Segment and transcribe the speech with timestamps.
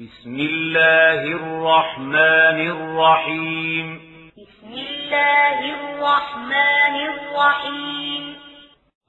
[0.00, 4.00] بسم الله الرحمن الرحيم.
[4.38, 8.36] بسم الله الرحمن الرحيم.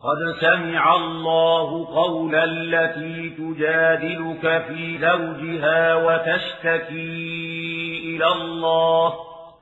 [0.02, 6.96] قد سمع الله قول التي تجادلك في زوجها وتشتكي
[8.06, 9.10] إلى الله.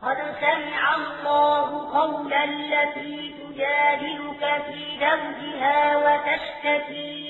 [0.01, 7.27] قد سمع الله قول التي تجادلك في زوجها وتشتكي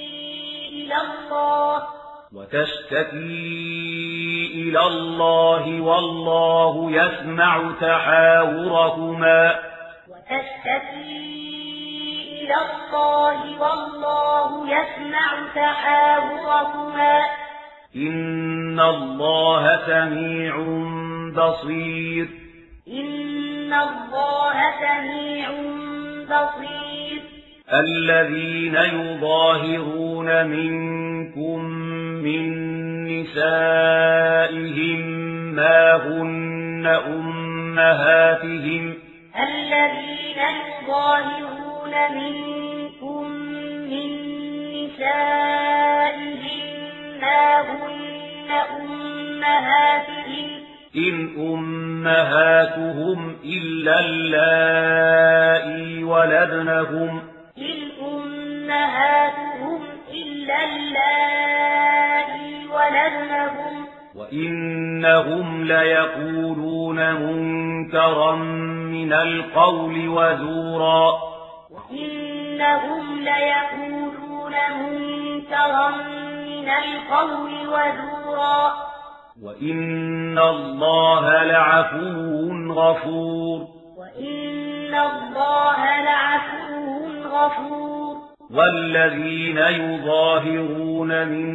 [0.72, 1.97] إلى الله.
[2.34, 3.18] وتشتكي
[4.56, 9.56] إلى الله والله يسمع تحاوركما
[10.10, 11.38] وتشتكي
[12.42, 17.22] إلى الله والله يسمع تحاوركما
[17.96, 20.56] إن الله سميع
[21.36, 22.28] بصير.
[22.88, 25.50] إن الله سميع
[26.26, 27.22] بصير.
[27.74, 31.97] الذين يظاهرون منكم
[32.28, 32.44] من
[33.08, 35.02] نسائهم
[35.56, 38.84] ما هن أمهاتهم
[39.40, 43.24] الذين يظاهرون منكم
[43.92, 44.10] من
[44.76, 46.66] نسائهم
[47.22, 48.50] ما هن
[48.82, 50.50] أمهاتهم.
[50.96, 51.16] إن
[51.54, 57.27] أمهاتهم إلا اللائي ولدنهم
[64.28, 68.36] وإنهم ليقولون منكرا
[68.92, 71.12] من القول وزورا
[71.72, 75.90] وإنهم ليقولون منكرا
[76.46, 78.74] من القول وزورا
[79.44, 87.87] وإن الله لعفو غفور وإن الله لعفو غفور
[88.52, 91.48] والذين يظاهرون من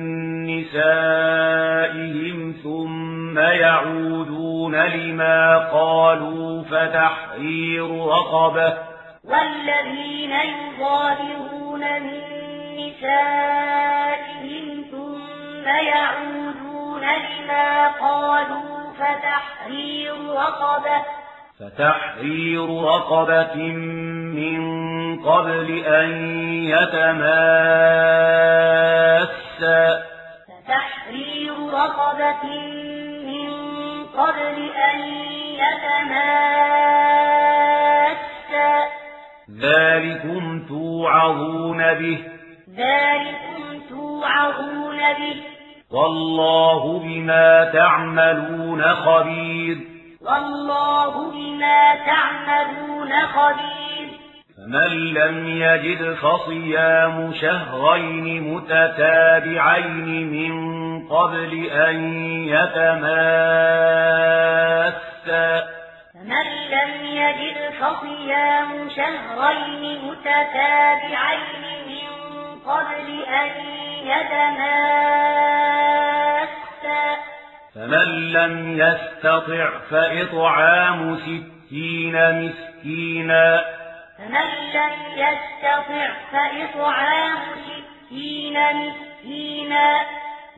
[0.47, 8.75] نسائهم ثم يعودون لما قالوا فتحرير رقبة
[9.25, 12.21] والذين يظاهرون من
[12.77, 21.03] نسائهم ثم يعودون لما قالوا فتحرير رقبة
[21.61, 23.57] فتحرير رقبة
[24.35, 24.92] من
[25.27, 26.11] قبل أن
[26.65, 27.23] يتماسا.
[30.49, 32.49] فتحرير رقبة
[33.27, 33.51] من
[34.05, 34.99] قبل أن
[35.55, 36.63] يتماسا.
[39.63, 42.19] ذلكم توعظون به.
[42.77, 45.43] ذلكم توعظون به.
[45.91, 49.77] والله بما تعملون خبير.
[50.23, 53.72] والله بما تعملون خبير.
[54.63, 60.53] فمن لم يجد فصيام شهرين متتابعين من
[61.09, 61.97] قبل أن
[62.49, 63.03] يتماسا
[66.15, 72.11] فمن لم يجد فصيام شهرين متتابعين من
[72.67, 73.51] قبل أن
[74.07, 75.43] يتماسا
[77.75, 83.82] فمن لم يستطع فإطعام ستين مسكينا
[84.19, 90.01] فمن لم يستطع فإطعام ستين مسكينا.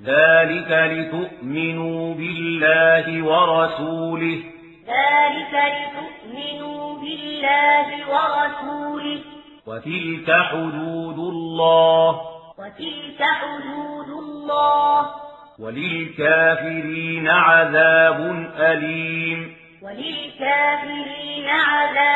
[0.04, 4.42] ذلك لتؤمنوا بالله ورسوله.
[4.86, 9.20] ذلك لتؤمنوا بالله ورسوله.
[9.66, 12.20] وتلك حدود الله.
[12.58, 15.10] وتلك حدود الله.
[15.58, 19.56] وللكافرين عذاب أليم.
[19.82, 22.13] وللكافرين عذاب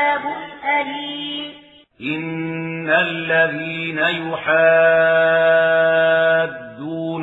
[2.01, 4.59] إن الذين يحادون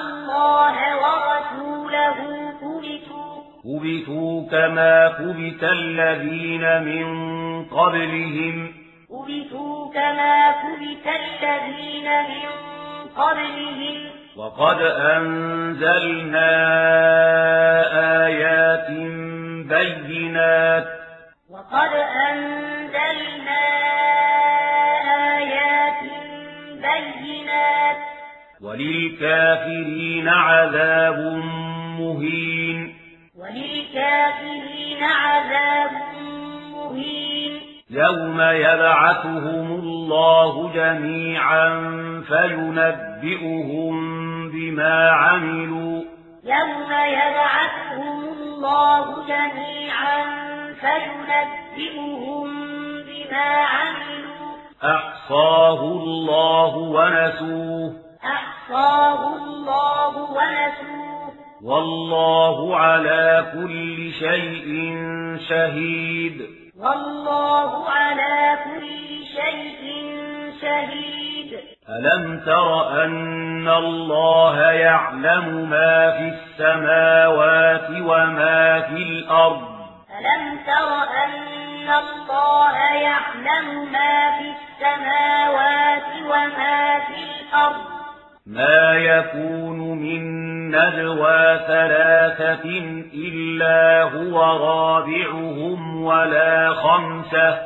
[0.01, 2.17] الله ورسوله
[2.61, 7.07] كبتوا كبتوا كما كبت الذين من
[7.65, 8.73] قبلهم
[9.09, 12.49] كبتوا كما كبت الذين من
[13.17, 14.08] قبلهم
[14.39, 16.51] وقد أنزلنا
[18.25, 18.89] آيات
[19.67, 20.87] بينات.
[21.49, 21.89] وقد
[22.29, 23.65] أنزلنا
[25.37, 26.03] آيات
[26.71, 27.97] بينات.
[28.61, 31.19] وللكافرين عذاب
[31.99, 32.95] مهين.
[33.39, 35.91] وللكافرين عذاب
[36.73, 37.53] مهين.
[37.89, 41.69] يوم يبعثهم الله جميعا
[42.27, 44.28] فينبئهم
[44.59, 46.03] بما عملوا.
[46.43, 50.23] يوم يبعثهم الله جميعا
[50.73, 52.47] فينبئهم
[53.03, 54.55] بما عملوا.
[54.83, 57.95] أحصاه الله ونسوه.
[58.23, 61.31] أحصاه الله ونسوه.
[61.63, 64.95] والله على كل شيء
[65.49, 66.41] شهيد.
[66.79, 70.05] والله على كل شيء
[70.61, 71.28] شهيد.
[71.89, 79.61] ألم تر أن الله يعلم ما في السماوات وما في الأرض؟
[80.19, 80.89] ألم تر
[81.23, 87.81] أن الله يعلم ما في السماوات وما في الأرض؟
[88.47, 90.21] ما يكون من
[90.71, 92.69] نجوى ثلاثة
[93.13, 97.57] إلا هو رابعهم ولا خمسة.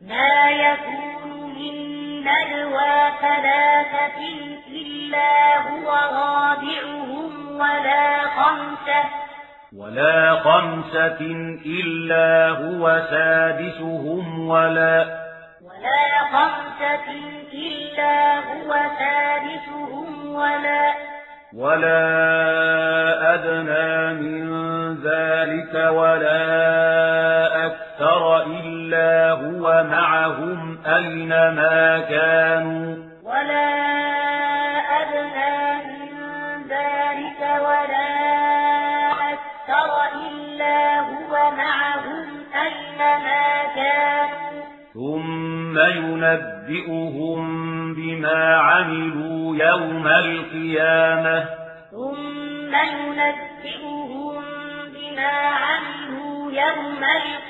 [0.00, 4.20] ما يكون من نجوى ثلاثة
[4.68, 9.02] إلا هو رابعهم ولا خمسة.
[9.76, 11.20] ولا خمسة
[11.66, 15.20] إلا هو سادسهم ولا
[15.62, 17.08] ولا خمسة
[17.52, 20.94] إلا هو سادسهم ولا
[21.56, 22.04] ولا
[23.34, 24.44] أدنى من
[25.04, 26.46] ذلك ولا
[27.66, 27.89] أكثر.
[28.02, 33.70] إلا هو معهم أينما كانوا ولا
[35.00, 36.12] أدنى من
[36.68, 38.10] ذلك ولا
[39.32, 39.90] أكثر
[40.26, 44.62] إلا هو معهم أينما كانوا
[44.94, 47.40] ثم ينبئهم
[47.94, 51.44] بما عملوا يوم القيامة
[51.90, 54.42] ثم ينبئهم
[54.94, 57.49] بما عملوا يوم القيامة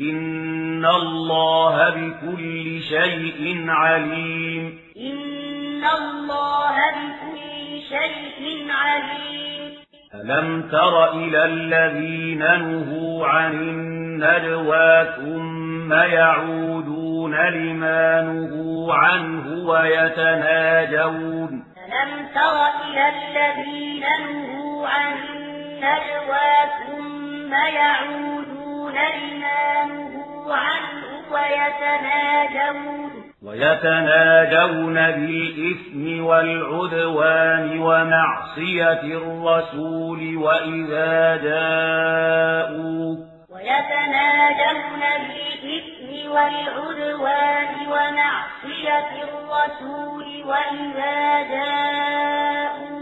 [0.00, 4.78] إن الله بكل شيء عليم.
[4.96, 9.74] إن الله بكل شيء عليم.
[10.14, 22.56] ألم تر إلى الذين نهوا عن النجوى ثم يعودون لما نهوا عنه ويتناجون؟ ألم تر
[22.84, 26.52] إلى الذين نهوا عن النجوى
[26.86, 27.15] ثم
[27.52, 33.26] يعودون لما نهوا عنه ويتناجون.
[33.42, 43.16] ويتناجون بالإثم والعدوان ومعصية الرسول وإذا جاءوا
[43.50, 52.95] ويتناجون بالإثم والعدوان ومعصية الرسول وإذا جاءوا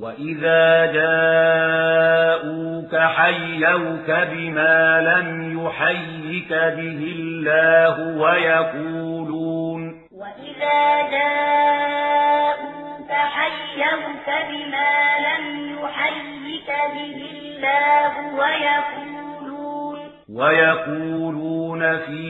[0.00, 14.92] وإذا جاءوك حيوك بما لم يحيك به الله ويقولون وإذا جاءوك حيوك بما
[15.28, 15.44] لم
[15.84, 19.98] يحيك به الله ويقولون
[20.34, 22.22] ويقولون في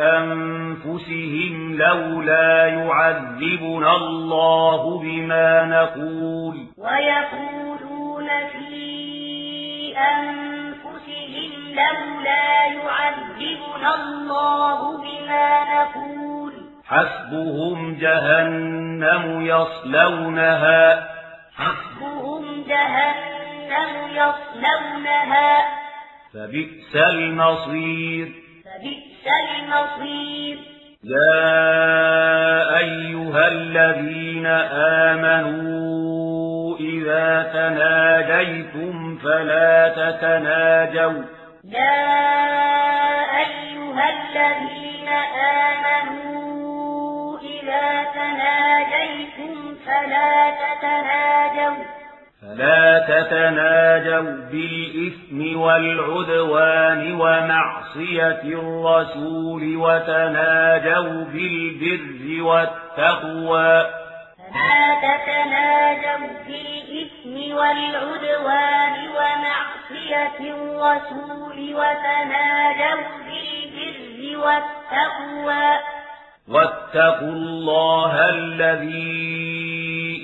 [0.00, 16.52] أنفسهم لولا يعذبنا الله بما نقول ويقولون في أنفسهم لولا يعذبنا الله بما نقول
[16.84, 21.08] حسبهم جهنم يصلونها
[21.56, 25.58] حسبهم جهنم يصلونها
[26.34, 28.49] فبئس المصير
[28.80, 30.58] فبئس المصير.
[31.04, 34.46] يا أيها الذين
[35.06, 41.22] آمنوا إذا تناجيتم فلا تتناجوا.
[41.64, 42.06] يا
[43.38, 45.08] أيها الذين
[45.68, 49.54] آمنوا إذا تناجيتم
[49.86, 51.99] فلا تتناجوا.
[52.42, 63.86] فلا تتناجوا بالإثم والعدوان ومعصية الرسول وتناجوا بالبر والتقوى.
[64.54, 75.99] فلا تتناجوا بالإثم والعدوان ومعصية الرسول وتناجوا بالبر والتقوى.
[76.50, 79.30] واتقوا الله الذي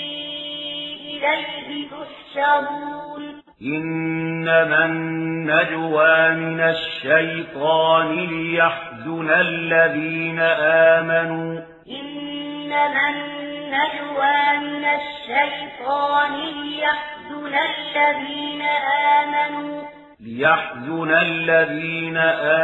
[1.10, 3.42] إليه تحشرون.
[3.62, 10.40] إنما النجوى من الشيطان ليحزن الذين
[11.00, 11.60] آمنوا.
[11.88, 18.62] إنما النجوى من الشيطان ليحزن الذين
[19.22, 19.91] آمنوا.
[20.26, 22.16] ليحزن الذين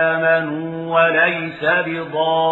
[0.03, 2.51] آمنوا وليس بضارهم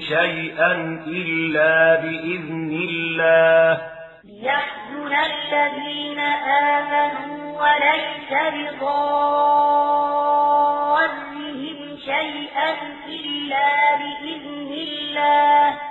[0.00, 0.72] شيئا
[1.06, 3.80] إلا بإذن الله.
[4.24, 6.18] ليحزن الذين
[6.68, 9.38] آمنوا وليس بضارهم
[12.04, 12.70] شيئا
[13.08, 15.87] إلا بإذن الله.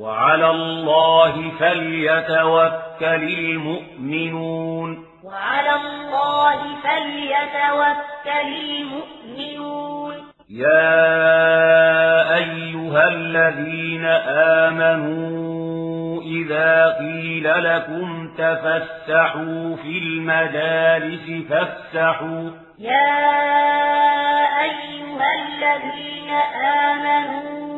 [0.00, 5.04] وعلى الله فليتوكل المؤمنون.
[5.24, 10.14] وعلى الله فليتوكل المؤمنون.
[10.50, 11.14] يا
[12.34, 14.04] أيها الذين
[14.64, 22.50] آمنوا إذا قيل لكم تفسحوا في المجالس فافسحوا.
[22.78, 23.20] يا
[24.62, 26.30] أيها الذين
[26.64, 27.69] آمنوا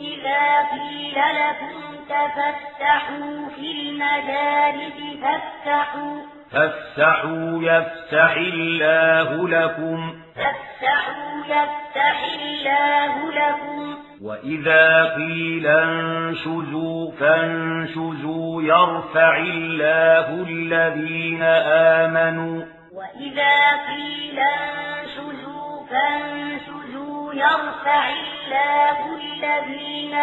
[0.00, 13.96] إذا قيل لكم تفسحوا في المجالس فافسحوا فافسحوا يفسح الله لكم فافسحوا يفسح الله لكم
[14.22, 21.42] وإذا قيل انشزوا فانشزوا يرفع الله الذين
[22.02, 23.56] آمنوا وإذا
[23.88, 27.05] قيل انشزوا فانشزوا
[27.36, 30.14] يرفع الله الذين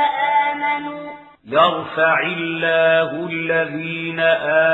[0.52, 1.12] آمنوا
[1.48, 4.20] يرفع الله الذين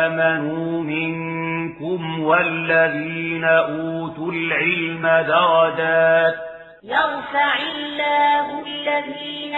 [0.06, 6.36] آمنوا منكم والذين أوتوا العلم درجات.
[6.84, 9.56] يرفع الله الذين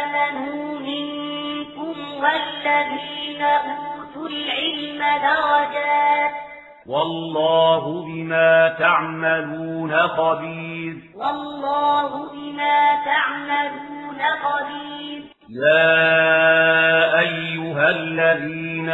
[0.00, 6.53] آمنوا منكم والذين أوتوا العلم درجات.
[6.86, 10.94] والله بما تعملون خبير.
[11.14, 15.22] والله بما تعملون خبير.
[15.50, 18.90] يا أيها الذين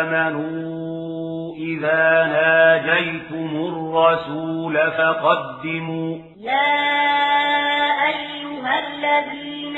[0.00, 6.18] آمنوا إذا ناجيتم الرسول فقدموا.
[6.40, 6.94] يا
[8.06, 9.76] أيها الذين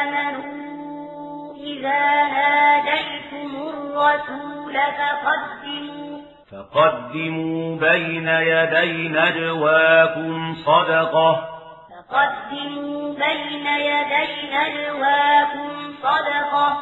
[0.00, 2.02] آمنوا إذا
[2.38, 6.07] ناجيتم الرسول فقدموا.
[6.52, 11.48] فقدموا بين يدي نجواكم صدقة.
[11.90, 16.78] فقدموا بين يدي نجواكم صدقة.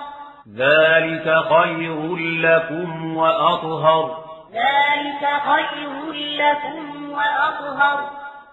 [0.56, 4.25] ذلك خير لكم وأطهر.
[4.52, 8.11] ذلك خير لكم وأطهر.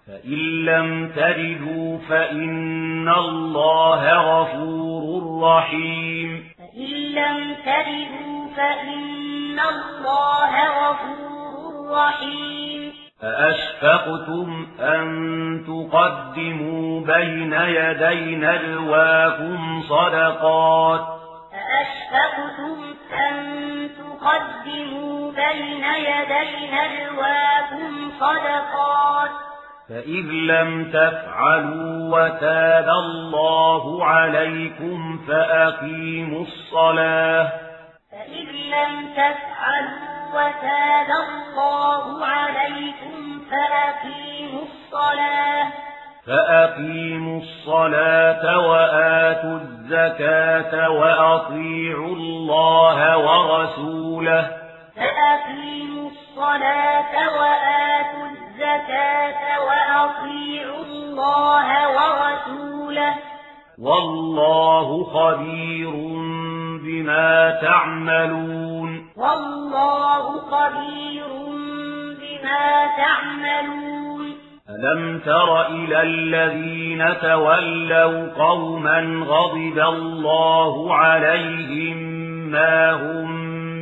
[0.08, 6.50] فإن لم تجدوا فإن الله غفور رحيم.
[6.58, 12.94] فإن لم تجدوا فإن الله غفور رحيم
[13.24, 15.06] أأشفقتم أن
[15.68, 21.02] تقدموا بين يدي نجواكم صدقات
[21.54, 23.36] أأشفقتم أن
[23.98, 29.32] تقدموا بين يدي نجواكم صدقات
[29.90, 37.73] فإذ لم تفعلوا وتاب الله عليكم فأقيموا الصلاة فإذ
[38.74, 45.66] لم تفعلوا وتاب الله عليكم فأقيموا الصلاة.
[46.28, 54.44] فأقيموا الصلاة وآتوا الزكاة وأطيعوا الله ورسوله.
[54.96, 63.14] فأقيموا الصلاة وآتوا الزكاة وأطيعوا الله ورسوله.
[63.82, 65.94] والله خبير
[66.84, 69.10] بما تعملون.
[69.18, 71.28] والله خبير
[72.22, 74.34] بما تعملون.
[74.70, 81.98] ألم تر إلى الذين تولوا قوما غضب الله عليهم
[82.52, 83.32] ما هم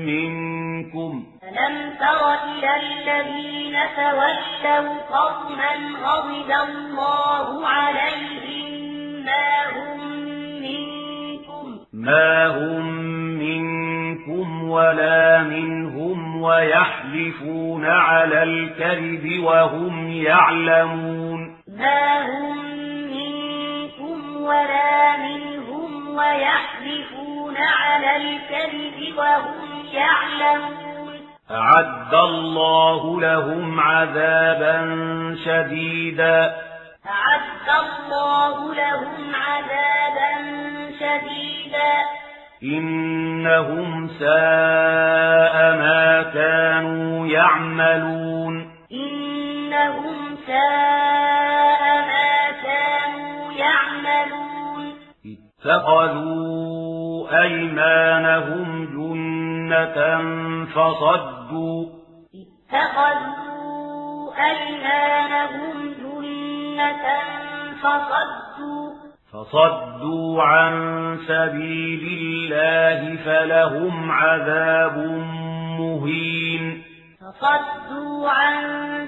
[0.05, 5.71] منكم؟ ألم تر إلى الذين تولوا قوما
[6.05, 8.71] غضب الله عليهم
[9.25, 9.99] ما هم
[10.61, 11.00] منكم؟
[12.01, 12.85] ما هم
[13.39, 22.57] منكم ولا منهم ويحلفون على الكذب وهم يعلمون ما هم
[23.05, 31.13] منكم ولا منهم ويحلفون على الكذب وهم يعلمون
[31.51, 34.77] أعد الله لهم عذابا
[35.45, 36.55] شديدا
[37.07, 40.31] أعد الله لهم عذابا
[40.99, 41.60] شديدا
[42.63, 48.71] إنهم ساء ما كانوا يعملون.
[48.91, 54.83] إنهم ساء ما كانوا يعملون.
[55.25, 59.99] اتخذوا أيمانهم جنة
[60.65, 61.85] فصدوا.
[62.71, 67.05] اتخذوا أيمانهم جنة
[67.83, 68.50] فصدوا.
[69.33, 70.73] فصدوا عن
[71.27, 74.97] سبيل الله فلهم عذاب
[75.79, 76.83] مهين.
[77.41, 78.63] فصدوا عن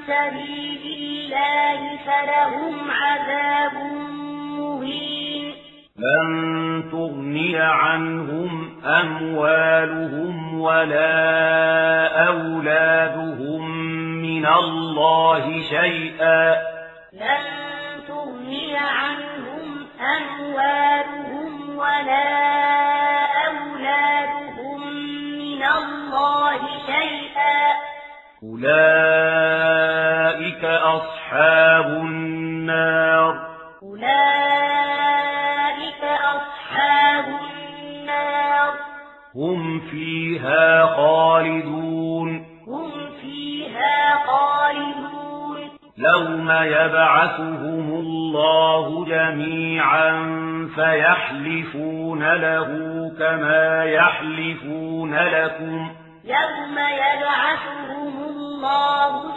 [0.08, 3.74] سبيل الله فلهم عذاب
[4.60, 5.54] مهين.
[5.98, 11.18] لن تغني عنهم أموالهم ولا
[12.28, 13.72] أولادهم
[14.22, 16.56] من الله شيئا.
[17.14, 17.46] لن
[18.08, 19.33] تغني عنهم
[28.54, 28.93] أولئك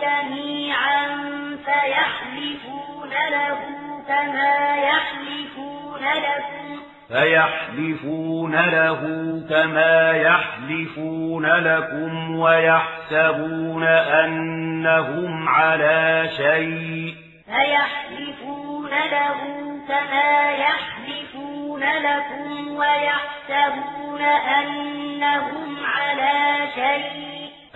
[0.06, 1.06] جميعا
[1.64, 3.58] فيحلفون له
[4.08, 6.80] كما يحلفون لكم.
[7.08, 9.00] فيحلفون له
[9.50, 13.82] كما يحلفون لكم ويحسبون
[14.22, 17.14] أنهم على شيء.
[17.46, 19.40] فيحلفون له
[19.88, 27.25] كما يحلفون لكم ويحسبون أنهم على شيء.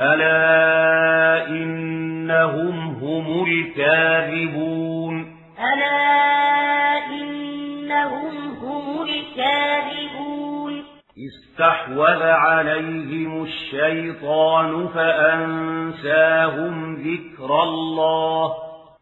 [0.01, 10.85] ألا إنهم هم الكاذبون ألا إنهم هم الكاذبون
[11.19, 18.55] استحوذ عليهم الشيطان فأنساهم ذكر الله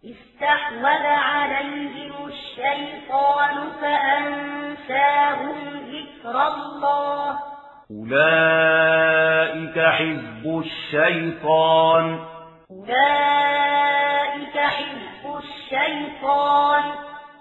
[0.05, 5.57] استحوذ عليهم الشيطان فأنساهم
[5.93, 7.48] ذكر الله
[7.91, 12.19] أولئك حزب الشيطان
[12.71, 16.83] أولئك حزب الشيطان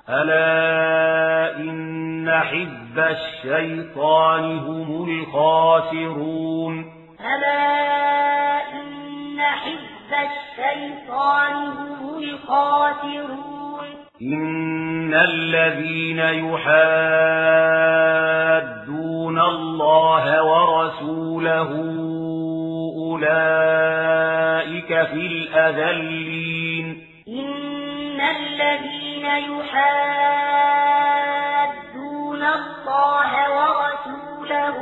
[0.09, 6.73] ألا إن حزب الشيطان هم الخاسرون
[7.19, 13.87] ألا إن حزب الشيطان هم الخاسرون
[14.21, 16.19] إن الذين
[19.37, 21.69] يحادون الله ورسوله
[22.97, 26.85] أولئك في الأذلين
[27.27, 29.93] إن الذين يحادون
[32.43, 34.77] الله ورسوله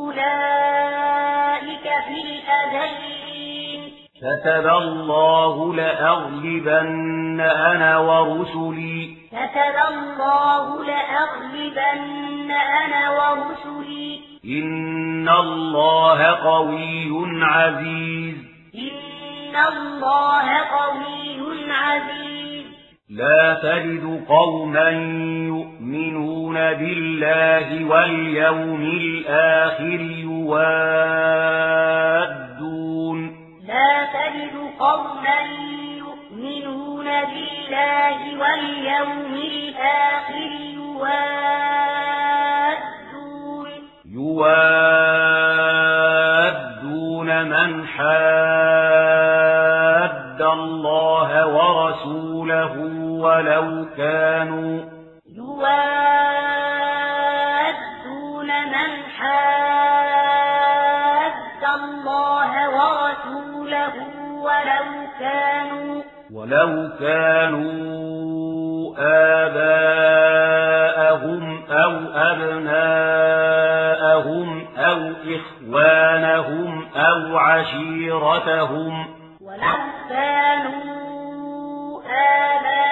[0.00, 3.80] أولئك في الأذلين
[4.20, 8.95] كتب الله لأغلبن أنا ورسلي
[9.46, 14.20] كتب الله لأغلبن أنا ورسلي.
[14.44, 18.36] إن الله قوي عزيز.
[18.74, 22.66] إن الله قوي عزيز.
[23.10, 24.90] لا تجد قوما
[25.46, 30.76] يؤمنون بالله واليوم الآخر يوادون.
[33.66, 35.40] لا تجد قوما
[35.96, 41.46] يؤمنون بالله واليوم الآخر يوادون.
[46.06, 48.86] يوادون من حاد
[50.42, 52.74] الله ورسوله
[53.24, 54.74] ولو كانوا
[57.26, 60.16] يوادون من حاد
[61.74, 63.94] الله ورسوله
[64.46, 64.86] ولو
[65.20, 65.55] كانوا
[66.36, 68.94] ولو كانوا
[69.56, 70.62] آباءهم
[71.70, 73.56] أو أبناءهم
[74.76, 79.06] أو إخوانهم أو عشيرتهم
[79.40, 82.02] ولو كانوا
[82.36, 82.90] آباءهم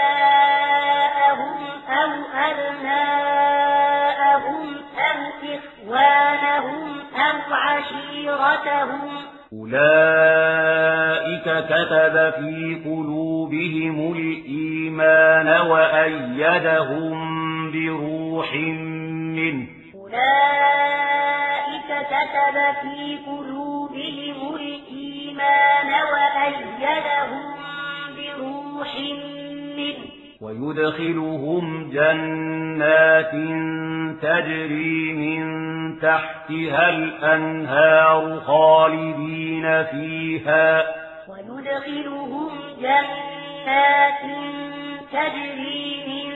[1.89, 2.11] أو
[2.51, 3.85] أبناءهم
[4.99, 5.21] أو
[5.55, 9.11] إخوانهم أو عشيرتهم
[9.53, 11.04] أولئك
[11.61, 17.15] كتب في قلوبهم الإيمان وأيدهم
[17.71, 18.55] بروح
[19.37, 19.67] منه.
[19.95, 20.21] أولئك
[21.89, 27.55] كتب في قلوبهم الإيمان وأيدهم
[28.17, 28.91] بروح
[29.77, 30.05] منه.
[30.41, 33.33] ويدخلهم جنات
[34.23, 35.45] تجري من
[36.01, 41.04] تحتها الأنهار خالدين فيها.
[41.65, 42.51] ويدخلهم
[42.81, 44.21] جنات
[45.13, 46.33] تجري من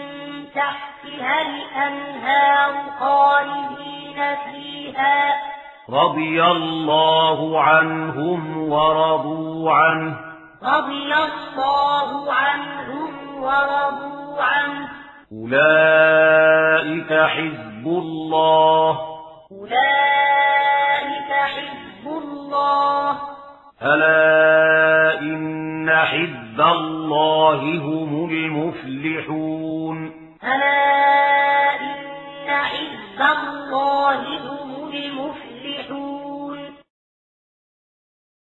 [0.54, 5.34] تحتها الأنهار خالدين فيها.
[5.90, 10.16] رضي الله عنهم ورضوا عنه.
[10.62, 14.88] رضي الله عنهم ورضوا عنه.
[15.32, 18.98] أولئك حزب الله.
[19.52, 23.37] أولئك حزب الله.
[23.82, 30.12] ألا إن حزب الله هم المفلحون
[30.44, 36.17] ألا إن حزب الله هم المفلحون